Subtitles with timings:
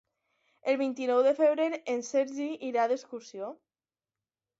[0.71, 3.51] El vint-i-nou de febrer en Sergi irà d'excursió.